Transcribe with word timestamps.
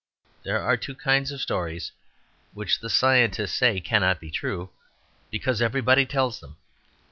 There 0.41 0.59
are 0.59 0.77
two 0.77 0.95
kinds 0.95 1.31
of 1.31 1.41
stories 1.41 1.91
which 2.55 2.79
the 2.79 2.89
scientists 2.89 3.53
say 3.53 3.79
cannot 3.79 4.19
be 4.19 4.31
true, 4.31 4.71
because 5.29 5.61
everybody 5.61 6.07
tells 6.07 6.39
them. 6.39 6.57